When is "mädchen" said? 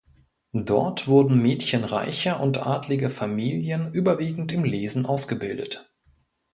1.43-1.83